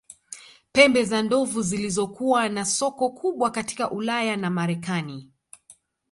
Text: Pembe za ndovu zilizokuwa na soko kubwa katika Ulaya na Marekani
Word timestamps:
Pembe 0.71 1.03
za 1.05 1.21
ndovu 1.21 1.61
zilizokuwa 1.61 2.49
na 2.49 2.65
soko 2.65 3.09
kubwa 3.09 3.51
katika 3.51 3.91
Ulaya 3.91 4.37
na 4.37 4.49
Marekani 4.49 5.31